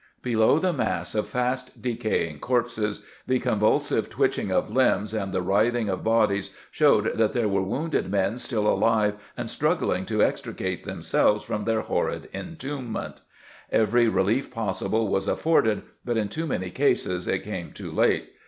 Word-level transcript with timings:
Below 0.23 0.57
the 0.57 0.73
mass 0.73 1.13
of 1.13 1.27
fast 1.27 1.79
decaying 1.79 2.39
corpses, 2.39 3.03
the 3.27 3.37
convulsive 3.37 4.09
twitching 4.09 4.51
of 4.51 4.71
limbs 4.71 5.13
and 5.13 5.31
the 5.31 5.43
writhing 5.43 5.89
of 5.89 6.03
bodies 6.03 6.55
showed 6.71 7.15
that 7.17 7.33
there 7.33 7.47
were 7.47 7.61
wounded 7.61 8.09
men 8.09 8.39
still 8.39 8.65
alive 8.65 9.13
and 9.37 9.47
struggling 9.47 10.07
to 10.07 10.23
extricate 10.23 10.85
themselves 10.85 11.43
from 11.45 11.65
their 11.65 11.81
horrid 11.81 12.29
en 12.33 12.55
tombment. 12.57 13.21
Every 13.71 14.07
relief 14.07 14.49
possible 14.49 15.07
was 15.07 15.27
afforded, 15.27 15.83
but 16.03 16.17
in 16.17 16.29
too 16.29 16.47
many 16.47 16.71
cases 16.71 17.27
it 17.27 17.43
came 17.43 17.71
too 17.71 17.91
late. 17.91 18.31